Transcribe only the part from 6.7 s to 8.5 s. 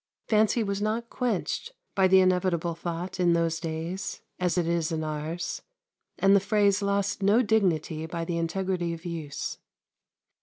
lost no dignity by the